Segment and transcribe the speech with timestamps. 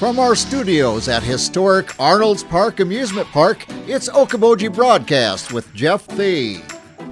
[0.00, 6.62] From our studios at historic Arnold's Park Amusement Park, it's Okoboji Broadcast with Jeff Thee.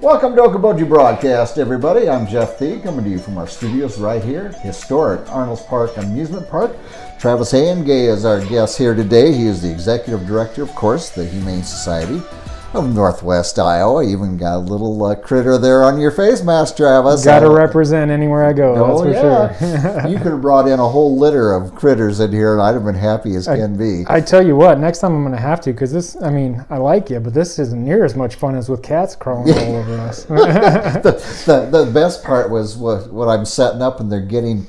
[0.01, 2.09] Welcome to Okoboji Broadcast, everybody.
[2.09, 6.49] I'm Jeff Thee, coming to you from our studios right here, historic Arnold's Park Amusement
[6.49, 6.75] Park.
[7.21, 9.35] Travis Gay is our guest here today.
[9.35, 12.23] He is the executive director, of course, the Humane Society
[12.75, 14.05] of Northwest Iowa.
[14.05, 17.25] even got a little uh, critter there on your face mask, Travis.
[17.25, 18.75] Got to represent anywhere I go.
[18.75, 19.21] Oh, that's
[19.59, 20.01] for yeah.
[20.03, 20.11] sure.
[20.11, 22.85] you could have brought in a whole litter of critters in here, and I'd have
[22.85, 24.05] been happy as I, can be.
[24.07, 26.65] I tell you what, next time I'm going to have to, because this, I mean,
[26.69, 29.77] I like you, but this isn't near as much fun as with cats crawling all
[29.77, 30.25] over us.
[30.25, 34.67] the, the, the best part was what, what I'm setting up, and they're getting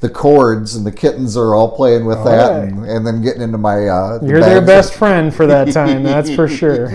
[0.00, 2.68] the cords and the kittens are all playing with all that right.
[2.68, 6.34] and, and, then getting into my uh, you're their best friend for that time that's
[6.34, 6.88] for sure.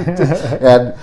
[0.61, 0.95] And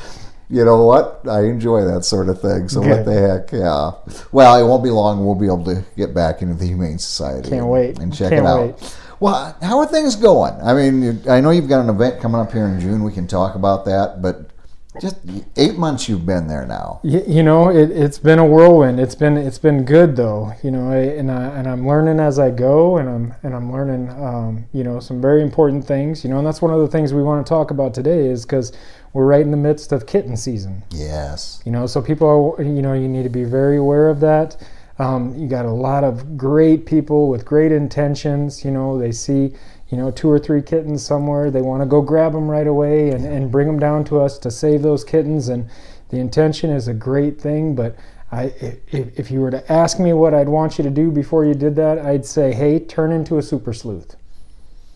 [0.48, 1.22] you know what?
[1.28, 2.90] I enjoy that sort of thing so Good.
[2.90, 4.22] what the heck yeah.
[4.30, 5.24] Well it won't be long.
[5.24, 7.98] We'll be able to get back into the humane society can't and, wait.
[7.98, 8.80] and check can't it out.
[8.80, 8.96] wait.
[9.18, 10.54] well how are things going?
[10.62, 13.02] I mean i know you've got an event coming up here in june.
[13.02, 14.50] We can talk about that but
[15.00, 15.16] just
[15.56, 17.00] eight months you've been there now.
[17.02, 19.00] You, you know, it, has been a whirlwind.
[19.00, 20.52] It's been it's been good though.
[20.62, 23.72] You know, I, and I and I'm learning as I go, and I'm and I'm
[23.72, 26.24] learning, um, you know, some very important things.
[26.24, 28.44] You know, and that's one of the things we want to talk about today is
[28.44, 28.72] because
[29.12, 30.82] we're right in the midst of kitten season.
[30.90, 31.62] Yes.
[31.64, 34.56] You know, so people, are, you know, you need to be very aware of that.
[34.98, 38.64] Um, you got a lot of great people with great intentions.
[38.64, 39.54] You know, they see
[39.88, 41.50] you know, two or three kittens somewhere.
[41.50, 44.38] They want to go grab them right away and, and bring them down to us
[44.38, 45.48] to save those kittens.
[45.48, 45.68] And
[46.10, 47.96] the intention is a great thing, but
[48.32, 51.44] I, if, if you were to ask me what I'd want you to do before
[51.44, 54.16] you did that, I'd say, hey, turn into a super sleuth.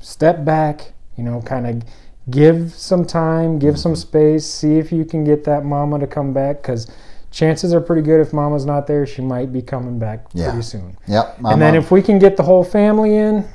[0.01, 1.83] Step back, you know, kind of
[2.31, 4.01] give some time, give some mm-hmm.
[4.01, 6.91] space, see if you can get that mama to come back because
[7.31, 10.51] chances are pretty good if mama's not there, she might be coming back yeah.
[10.51, 10.97] pretty soon.
[11.07, 11.39] Yep.
[11.45, 13.49] and then if we can get the whole family in,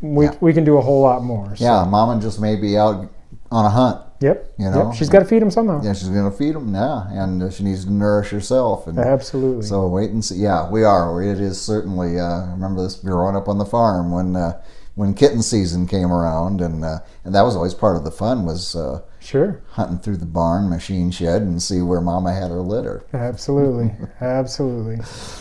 [0.00, 0.34] we, yeah.
[0.40, 1.56] we can do a whole lot more.
[1.56, 1.64] So.
[1.64, 3.10] Yeah, mama just may be out
[3.50, 4.02] on a hunt.
[4.20, 4.54] Yep.
[4.58, 4.94] You know, yep.
[4.94, 5.82] she's got to feed them somehow.
[5.82, 6.74] Yeah, she's going to feed them.
[6.74, 8.86] Yeah, and she needs to nourish herself.
[8.86, 9.62] And Absolutely.
[9.64, 10.36] So wait and see.
[10.36, 11.22] Yeah, we are.
[11.22, 12.20] It is certainly.
[12.20, 14.60] Uh, remember this growing up on the farm when uh,
[14.94, 18.44] when kitten season came around, and uh, and that was always part of the fun
[18.44, 18.76] was.
[18.76, 19.62] Uh, sure.
[19.70, 23.04] Hunting through the barn machine shed and see where Mama had her litter.
[23.14, 24.98] Absolutely, absolutely.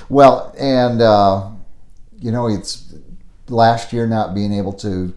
[0.07, 1.51] Well, and uh,
[2.17, 2.93] you know it's
[3.49, 5.13] last year not being able to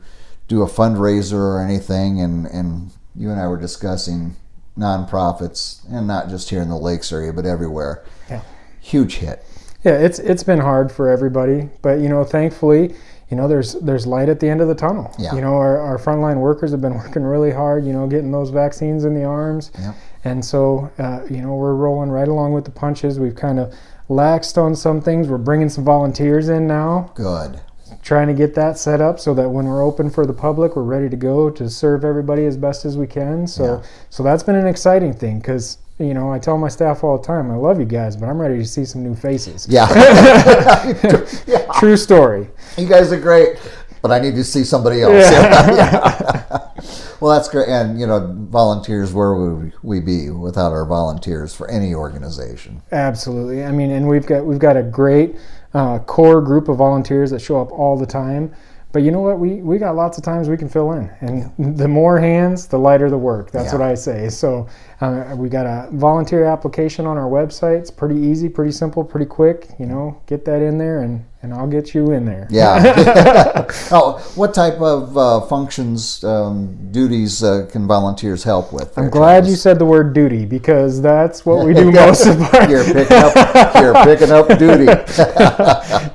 [0.49, 4.37] do a fundraiser or anything, and, and you and I were discussing
[4.77, 8.05] nonprofits, and not just here in the Lakes area, but everywhere.
[8.29, 8.43] Yeah.
[8.81, 9.45] Huge hit.
[9.85, 12.95] Yeah, it's it's been hard for everybody, but you know, thankfully,
[13.31, 15.15] you know, there's there's light at the end of the tunnel.
[15.19, 15.35] Yeah.
[15.35, 17.85] You know, our, our frontline workers have been working really hard.
[17.85, 19.95] You know, getting those vaccines in the arms, yeah.
[20.25, 23.19] and so uh, you know we're rolling right along with the punches.
[23.19, 23.75] We've kind of
[24.09, 25.29] laxed on some things.
[25.29, 27.11] We're bringing some volunteers in now.
[27.15, 27.61] Good
[28.03, 30.83] trying to get that set up so that when we're open for the public, we're
[30.83, 33.47] ready to go to serve everybody as best as we can.
[33.47, 33.89] So, yeah.
[34.11, 37.27] so that's been an exciting thing because you know I tell my staff all the
[37.27, 39.67] time, I love you guys, but I'm ready to see some new faces.
[39.69, 39.89] Yeah,
[41.47, 41.67] yeah.
[41.79, 42.49] true story.
[42.77, 43.59] You guys are great,
[44.01, 45.31] but I need to see somebody else.
[45.31, 46.69] Yeah.
[47.23, 49.15] well, that's great, and you know, volunteers.
[49.15, 52.83] Where would we be without our volunteers for any organization?
[52.91, 53.65] Absolutely.
[53.65, 55.37] I mean, and we've got we've got a great
[55.73, 58.53] uh, core group of volunteers that show up all the time.
[58.93, 59.39] But you know what?
[59.39, 61.11] We, we got lots of times we can fill in.
[61.21, 63.51] And the more hands, the lighter the work.
[63.51, 63.79] That's yeah.
[63.79, 64.29] what I say.
[64.29, 64.69] So
[65.03, 67.81] uh, we got a volunteer application on our website.
[67.81, 69.69] It's pretty easy, pretty simple, pretty quick.
[69.79, 72.47] You know, get that in there and and I'll get you in there.
[72.51, 73.67] Yeah.
[73.91, 78.97] oh, what type of uh, functions, um, duties uh, can volunteers help with?
[78.97, 82.71] I'm glad you said the word duty because that's what we do most of our.
[82.71, 83.75] you're picking up.
[83.75, 84.85] You're picking up duty.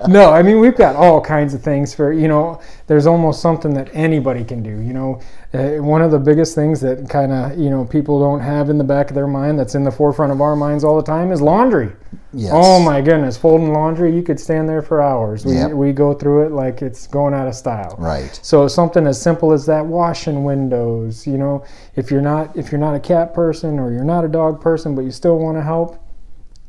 [0.10, 2.62] no, I mean we've got all kinds of things for you know.
[2.88, 4.82] There's almost something that anybody can do.
[4.82, 5.22] You know,
[5.54, 8.78] uh, one of the biggest things that kind of you know people don't have in
[8.78, 11.32] the back of their mind that's in the forefront of our minds all the time
[11.32, 11.92] is laundry.
[12.34, 12.52] Yes.
[12.54, 15.46] Oh my goodness, folding laundry, you could stand there for hours.
[15.46, 15.72] We, yep.
[15.72, 17.96] we go through it like it's going out of style.
[17.98, 18.38] Right.
[18.44, 22.80] So something as simple as that washing windows, you know, if you're not if you're
[22.80, 25.64] not a cat person or you're not a dog person but you still want to
[25.64, 26.04] help,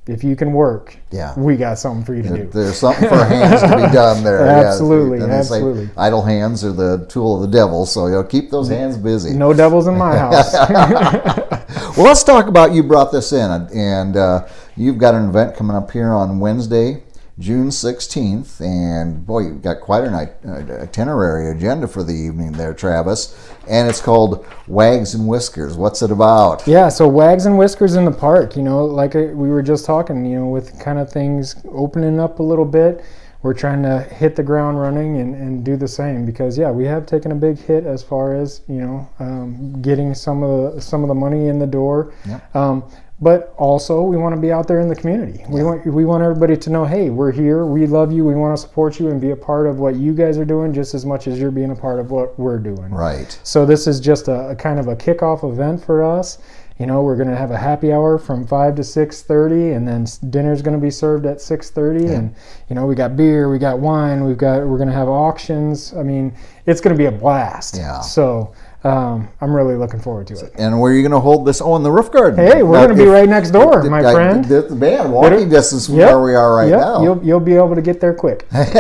[0.09, 2.51] if you can work, yeah, we got something for you to there, do.
[2.51, 4.41] There's something for hands to be done there.
[4.41, 5.27] absolutely, yeah.
[5.27, 5.91] absolutely.
[5.97, 9.35] idle hands are the tool of the devil, so you know keep those hands busy.
[9.35, 10.53] No devils in my house.
[11.97, 15.77] well, let's talk about you brought this in, and uh, you've got an event coming
[15.77, 17.03] up here on Wednesday,
[17.39, 23.53] June 16th, and boy, you've got quite an itinerary agenda for the evening there, Travis.
[23.69, 25.77] And it's called Wags and Whiskers.
[25.77, 26.67] What's it about?
[26.67, 29.85] Yeah, so Wags and Whiskers in the park, you know, like uh, we were just
[29.85, 33.05] talking, you know, with kind of things opening up a little bit.
[33.43, 36.85] We're trying to hit the ground running and, and do the same because yeah we
[36.85, 40.81] have taken a big hit as far as you know um, getting some of the
[40.81, 42.57] some of the money in the door Yep.
[42.57, 42.83] um,
[43.21, 46.23] but also we want to be out there in the community we want we want
[46.23, 49.21] everybody to know hey we're here we love you we want to support you and
[49.21, 51.71] be a part of what you guys are doing just as much as you're being
[51.71, 53.39] a part of what we're doing Right.
[53.43, 56.39] so this is just a, a kind of a kickoff event for us.
[56.79, 59.87] You know, we're going to have a happy hour from five to six thirty, and
[59.87, 62.07] then dinner's going to be served at six thirty.
[62.07, 62.33] And
[62.69, 65.93] you know, we got beer, we got wine, we've got we're going to have auctions.
[65.95, 66.33] I mean,
[66.67, 67.77] it's going to be a blast.
[67.77, 68.01] Yeah.
[68.01, 68.53] So
[68.85, 70.53] um, I'm really looking forward to it.
[70.57, 71.61] And where are you going to hold this?
[71.61, 72.39] Oh, in the roof garden.
[72.47, 74.45] Hey, we're going to be right next door, if- my I- friend.
[74.45, 76.09] The, the man, walking distance from Yep.
[76.11, 77.03] where we are right Yep, now.
[77.03, 78.47] You'll you'll be able to get there quick.
[78.53, 78.71] and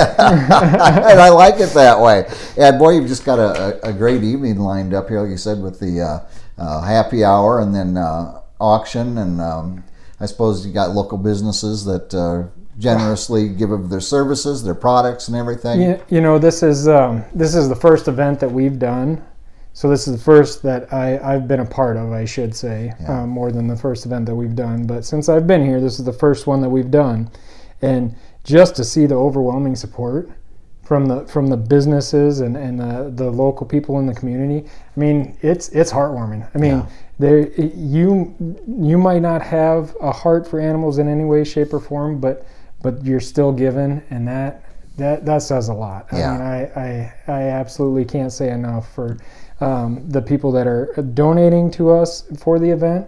[1.21, 2.31] I like it that way.
[2.56, 5.37] And boy, you've just got a, a, a great evening lined up here, like you
[5.37, 6.19] said, with the uh,
[6.58, 9.19] uh, happy hour and then uh, auction.
[9.19, 9.84] And um,
[10.20, 15.28] I suppose you got local businesses that uh, generously give of their services, their products,
[15.28, 15.81] and everything.
[15.81, 19.25] You, you know, this is um, this is the first event that we've done.
[19.75, 22.93] So this is the first that I, I've been a part of, I should say,
[23.00, 23.22] Yeah.
[23.22, 24.88] uh, more than the first event that we've done.
[24.88, 27.31] But since I've been here, this is the first one that we've done,
[27.81, 30.31] and just to see the overwhelming support
[30.88, 35.00] from the from the businesses and and the, the local people in the community, I
[35.00, 36.49] mean, it's it's heartwarming.
[36.55, 36.87] I mean, Yeah.
[37.19, 38.35] there you
[38.67, 42.46] you might not have a heart for animals in any way, shape, or form, but
[42.82, 44.62] but you're still given, and that
[44.96, 46.06] that that says a lot.
[46.11, 46.31] Yeah.
[46.31, 49.19] I mean, I, I I absolutely can't say enough for
[49.61, 53.06] um, the people that are donating to us for the event,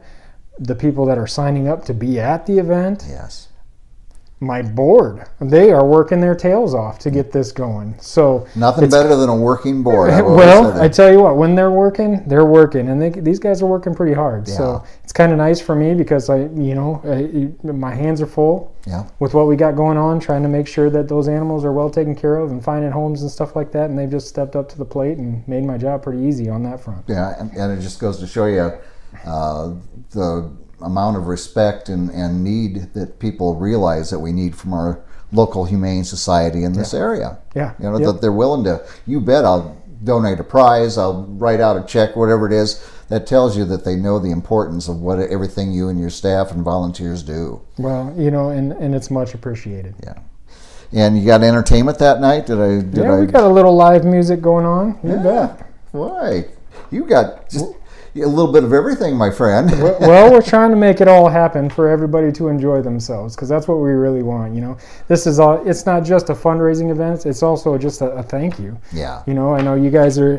[0.59, 3.49] the people that are signing up to be at the event, Yes.
[4.41, 5.27] My board.
[5.39, 7.95] They are working their tails off to get this going.
[8.01, 10.11] So Nothing better than a working board.
[10.41, 13.67] Well, I tell you what, when they're working, they're working, and they, these guys are
[13.67, 14.49] working pretty hard.
[14.49, 18.27] So it's kind of nice for me because I, you know, I, my hands are
[18.27, 19.07] full yeah.
[19.19, 21.91] with what we got going on, trying to make sure that those animals are well
[21.91, 23.91] taken care of and finding homes and stuff like that.
[23.91, 26.63] And they've just stepped up to the plate and made my job pretty easy on
[26.63, 27.05] that front.
[27.09, 28.73] Yeah, and, and it just goes to show you
[29.27, 29.75] uh,
[30.11, 30.51] the
[30.82, 35.00] amount of respect and, and need that people realize that we need from our
[35.32, 37.38] local humane society in this area.
[37.55, 37.75] Yeah.
[37.79, 38.06] You know, Yep.
[38.06, 42.17] that they're willing to, you bet I'll donate a prize, I'll write out a check,
[42.17, 42.85] whatever it is.
[43.09, 46.53] That tells you that they know the importance of what everything you and your staff
[46.53, 47.61] and volunteers do.
[47.76, 49.97] Well, you know, and, and it's much appreciated.
[50.03, 50.15] Yeah.
[50.93, 52.47] And you got entertainment that night?
[52.47, 52.81] Did I?
[52.83, 53.21] Did yeah, I?
[53.21, 54.99] we got a little live music going on.
[55.03, 55.67] You bet.
[55.93, 56.47] Why?
[56.91, 57.65] You got just
[58.17, 59.71] a little bit of everything, my friend.
[59.83, 63.69] well, we're trying to make it all happen for everybody to enjoy themselves because that's
[63.69, 64.55] what we really want.
[64.55, 64.79] You know,
[65.09, 65.67] this is all.
[65.69, 68.79] It's not just a fundraising event; it's also just a, a thank you.
[68.93, 69.23] yeah.
[69.27, 70.39] You know, I know you guys are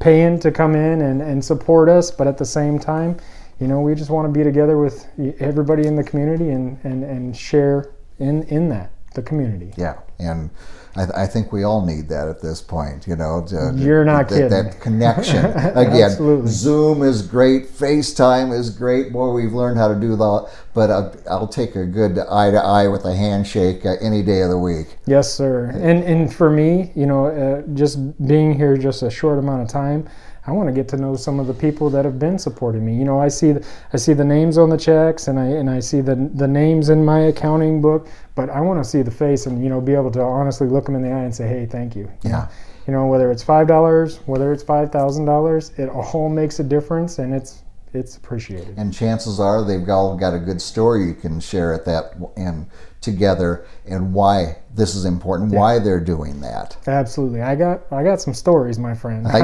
[0.00, 3.16] paying to come in and, and support us, but at the same time,
[3.60, 5.08] you know, we just want to be together with
[5.40, 9.72] everybody in the community and, and, and share in, in that, the community.
[9.76, 10.50] Yeah, and
[10.98, 13.06] I, I think we all need that at this point.
[13.06, 14.50] You know, to, You're not that, kidding.
[14.50, 16.10] That connection again.
[16.10, 16.50] Absolutely.
[16.50, 17.66] Zoom is great.
[17.68, 19.12] FaceTime is great.
[19.12, 20.50] Boy, we've learned how to do that.
[20.74, 24.42] But I'll, I'll take a good eye to eye with a handshake uh, any day
[24.42, 24.96] of the week.
[25.06, 25.70] Yes, sir.
[25.74, 29.68] And and for me, you know, uh, just being here just a short amount of
[29.68, 30.08] time,
[30.48, 32.96] I want to get to know some of the people that have been supporting me.
[32.96, 35.68] You know, I see the, I see the names on the checks, and I and
[35.68, 39.10] I see the the names in my accounting book, but I want to see the
[39.10, 41.46] face and you know be able to honestly look them in the eye and say,
[41.46, 42.10] hey, thank you.
[42.22, 42.48] Yeah.
[42.86, 46.64] you know whether it's five dollars, whether it's five thousand dollars, it all makes a
[46.64, 47.62] difference, and it's
[47.92, 48.74] it's appreciated.
[48.78, 52.66] And chances are they've all got a good story you can share at that and
[53.00, 56.76] together and why this is important, why they're doing that.
[56.86, 59.26] Absolutely, I got I got some stories, my friend.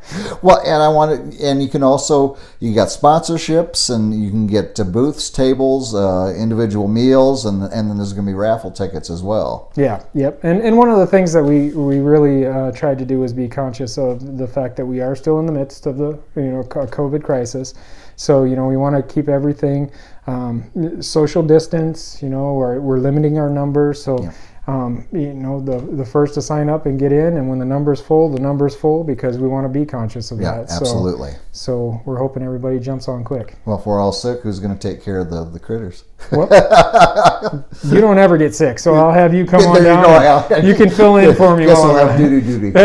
[0.42, 4.46] Well, and I want to, and you can also you got sponsorships, and you can
[4.46, 8.70] get to booths, tables, uh, individual meals, and and then there's going to be raffle
[8.70, 9.72] tickets as well.
[9.76, 10.42] Yeah, yep.
[10.42, 13.32] And and one of the things that we we really uh, tried to do is
[13.32, 16.50] be conscious of the fact that we are still in the midst of the you
[16.50, 17.74] know COVID crisis.
[18.20, 19.90] So you know we want to keep everything
[20.26, 22.22] um, social distance.
[22.22, 24.02] You know we're, we're limiting our numbers.
[24.04, 24.32] So Yeah.
[24.66, 27.64] um, you know the the first to sign up and get in, and when the
[27.64, 30.70] number's full, the number's full because we want to be conscious of Yeah, that.
[30.70, 31.30] absolutely.
[31.30, 33.56] So, so we're hoping everybody jumps on quick.
[33.64, 36.04] Well, if we're all sick, who's going to take care of the the critters?
[36.32, 40.48] Well, you don't ever get sick, so I'll have you come on There you down.
[40.48, 41.66] go, You can fill in for me.
[41.66, 42.72] While I'll have duty duty.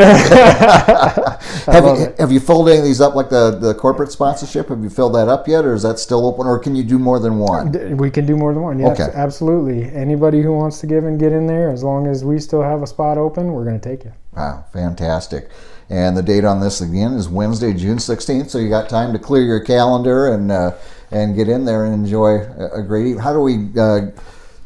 [1.66, 4.70] Have you have you filled any of these up like the the corporate sponsorship?
[4.70, 7.00] Have you filled that up yet, or is that still open, or can you do
[7.00, 7.98] more than one?
[7.98, 8.80] We can do more than one.
[8.80, 9.12] Yes, Okay.
[9.16, 9.92] absolutely.
[9.92, 12.84] Anybody who wants to give and get in there, as long as we still have
[12.84, 14.14] a spot open, we're going to take you.
[14.36, 15.50] Wow, fantastic.
[15.90, 19.20] And the date on this again is Wednesday, June 16th, so you got time to
[19.20, 20.72] clear your calendar and uh,
[21.12, 22.40] and get in there and enjoy
[22.74, 23.24] a, great evening.
[23.24, 24.12] How do we uh,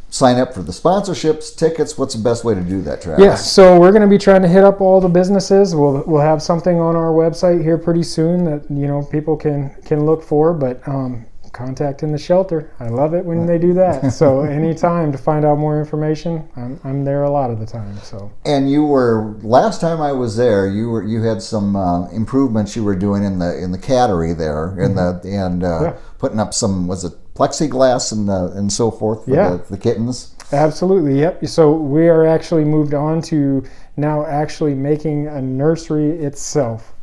[0.09, 3.23] sign up for the sponsorships, tickets, what's the best way to do that, Travis?
[3.23, 5.75] Yeah, so we're going to be trying to hit up all the businesses.
[5.75, 9.75] We'll we'll have something on our website here pretty soon that you know people can
[9.85, 10.53] can look for.
[10.53, 14.11] But um, contacting the shelter, I love it when they do that.
[14.19, 17.97] So anytime to find out more information, I'm, I'm there a lot of the time.
[17.99, 20.67] So And you were last time I was there.
[20.67, 24.37] You were you had some uh, improvements you were doing in the in the cattery
[24.37, 25.85] there, in the and uh, Mm-hmm.
[25.85, 25.93] Yeah.
[26.17, 29.49] putting up some was it plexiglass and uh, and so forth for Yeah.
[29.57, 30.35] the, the kittens.
[30.51, 31.45] Absolutely, yep.
[31.45, 33.63] So we are actually moved on to
[33.97, 36.93] now actually making a nursery itself.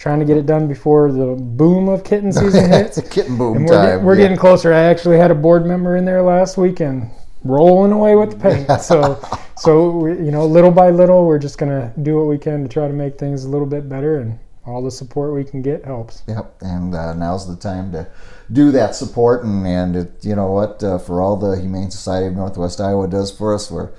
[0.00, 2.96] Trying to get it done before the boom of kitten season hits.
[2.96, 3.98] It's kitten boom and we're, time.
[3.98, 4.22] get- we're yeah.
[4.22, 4.72] getting closer.
[4.72, 7.10] I actually had a board member in there last weekend
[7.44, 8.80] rolling away with the paint.
[8.80, 9.20] so,
[9.58, 12.68] so we, you know, little by little, we're just gonna do what we can to
[12.68, 15.84] try to make things a little bit better, and all the support we can get
[15.84, 16.22] helps.
[16.26, 18.08] Yep, and uh, now's the time to
[18.52, 22.26] do that support, and and it, you know what, uh, for all the Humane Society
[22.26, 23.90] of Northwest Iowa does for us, we're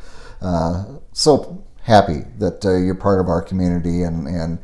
[0.41, 4.59] uh, so happy that uh, you're part of our community, and and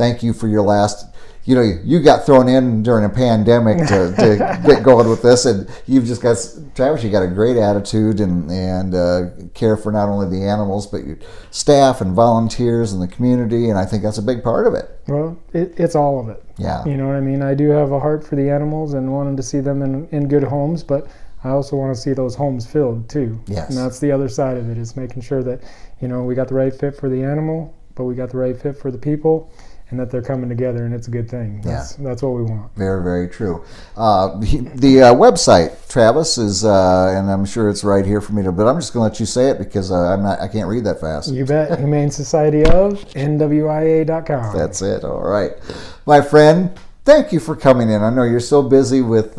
[0.00, 1.06] thank you for your last.
[1.44, 5.44] You know, you got thrown in during a pandemic to, to get going with this,
[5.44, 6.36] and you've just got
[6.74, 7.04] Travis.
[7.04, 11.04] You got a great attitude and and uh, care for not only the animals but
[11.04, 11.18] your
[11.50, 14.86] staff and volunteers and the community, and I think that's a big part of it.
[15.06, 16.42] Well, it, it's all of it.
[16.56, 16.84] Yeah.
[16.84, 17.42] You know what I mean?
[17.42, 20.28] I do have a heart for the animals and wanting to see them in, in
[20.28, 21.08] good homes, but
[21.42, 23.40] I also want to see those homes filled too.
[23.46, 23.70] Yes.
[23.70, 25.62] And that's the other side of it is making sure that,
[26.00, 28.56] you know, we got the right fit for the animal, but we got the right
[28.56, 29.50] fit for the people
[29.90, 31.60] and that they're coming together and it's a good thing.
[31.62, 32.74] That's that's what we want.
[32.76, 33.64] Very, very true.
[33.96, 38.42] Uh, the uh, website, Travis, is, uh, and I'm sure it's right here for me
[38.42, 40.48] to, but I'm just going to let you say it because uh, I'm not, I
[40.48, 41.32] can't read that fast.
[41.32, 41.78] You bet.
[41.78, 44.56] Humane Society of NWIA.com.
[44.56, 45.04] That's it.
[45.04, 45.52] All right,
[46.06, 46.72] my friend.
[47.04, 48.02] Thank you for coming in.
[48.02, 49.38] I know you're so busy with.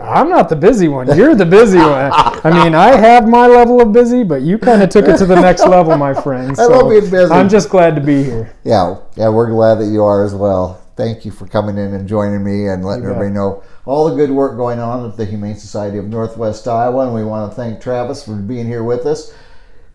[0.00, 1.16] I'm not the busy one.
[1.16, 2.10] You're the busy one.
[2.12, 5.26] I mean, I have my level of busy, but you kind of took it to
[5.26, 6.54] the next level, my friend.
[6.58, 7.32] I love being busy.
[7.32, 8.52] I'm just glad to be here.
[8.64, 10.80] yeah, yeah, we're glad that you are as well.
[10.96, 14.30] Thank you for coming in and joining me and letting everybody know all the good
[14.30, 17.06] work going on at the Humane Society of Northwest Iowa.
[17.06, 19.34] And we want to thank Travis for being here with us.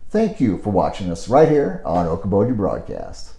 [0.09, 3.33] Thank you for watching us right here on Okoboji Broadcast.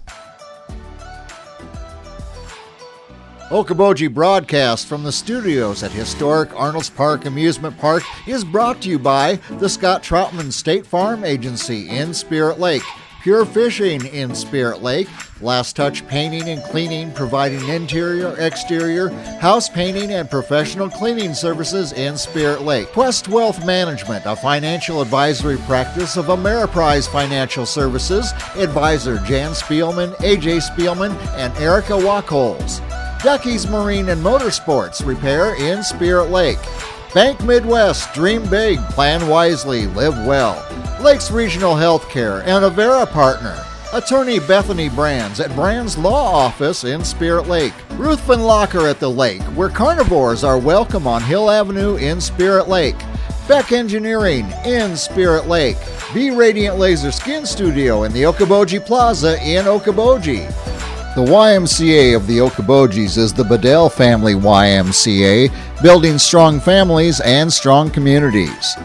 [3.50, 8.96] Okoboji Broadcast from the studios at historic Arnold's Park Amusement Park is brought to you
[8.96, 12.84] by the Scott Troutman State Farm Agency in Spirit Lake,
[13.22, 15.08] Pure Fishing in Spirit Lake,
[15.40, 19.08] Last Touch Painting and Cleaning providing interior, exterior,
[19.40, 25.58] house painting, and professional cleaning services in Spirit Lake, Quest Wealth Management, a financial advisory
[25.66, 32.80] practice of Ameriprise Financial Services, advisor Jan Spielman, AJ Spielman, and Erica Wachholz.
[33.22, 36.58] Ducky's Marine and Motorsports Repair in Spirit Lake.
[37.12, 40.66] Bank Midwest, dream big, plan wisely, live well.
[41.02, 43.62] Lakes Regional Healthcare and Avera Partner.
[43.92, 47.74] Attorney Bethany Brands at Brands Law Office in Spirit Lake.
[47.98, 52.96] Ruthven Locker at the lake, where carnivores are welcome on Hill Avenue in Spirit Lake.
[53.46, 55.76] Beck Engineering in Spirit Lake.
[56.14, 60.69] B Radiant Laser Skin Studio in the Okoboji Plaza in Okoboji.
[61.16, 65.52] The YMCA of the Okobojis is the Bedell Family YMCA,
[65.82, 68.76] building strong families and strong communities.